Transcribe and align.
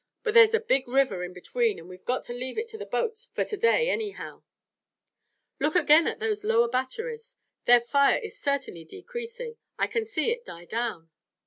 "But 0.23 0.33
there's 0.33 0.55
a 0.55 0.59
big 0.59 0.87
river 0.87 1.23
in 1.23 1.31
between, 1.31 1.77
and 1.77 1.87
we've 1.87 2.03
got 2.03 2.23
to 2.23 2.33
leave 2.33 2.57
it 2.57 2.67
to 2.69 2.77
the 2.79 2.87
boats 2.87 3.29
for 3.35 3.45
to 3.45 3.55
day, 3.55 3.87
anyhow." 3.87 4.41
"Look 5.59 5.75
again 5.75 6.07
at 6.07 6.17
those 6.19 6.43
lower 6.43 6.67
batteries. 6.67 7.35
Their 7.65 7.81
fire 7.81 8.17
is 8.17 8.35
certainly 8.41 8.83
decreasing. 8.83 9.57
I 9.77 9.85
can 9.85 10.05
see 10.05 10.31
it 10.31 10.43
die 10.43 10.65
down." 10.65 11.11